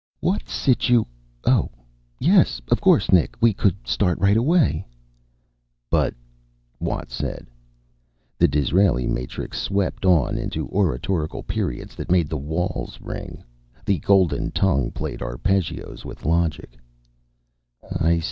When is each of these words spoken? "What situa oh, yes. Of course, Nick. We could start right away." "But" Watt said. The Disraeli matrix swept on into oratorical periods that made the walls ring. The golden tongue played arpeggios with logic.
"What 0.19 0.45
situa 0.45 1.05
oh, 1.45 1.69
yes. 2.19 2.59
Of 2.71 2.81
course, 2.81 3.11
Nick. 3.11 3.35
We 3.39 3.53
could 3.53 3.75
start 3.87 4.17
right 4.17 4.35
away." 4.35 4.83
"But" 5.91 6.15
Watt 6.79 7.11
said. 7.11 7.45
The 8.39 8.47
Disraeli 8.47 9.05
matrix 9.05 9.59
swept 9.61 10.03
on 10.03 10.39
into 10.39 10.67
oratorical 10.69 11.43
periods 11.43 11.93
that 11.97 12.09
made 12.09 12.29
the 12.29 12.35
walls 12.37 12.99
ring. 12.99 13.43
The 13.85 13.99
golden 13.99 14.49
tongue 14.49 14.89
played 14.89 15.21
arpeggios 15.21 16.03
with 16.03 16.25
logic. 16.25 16.79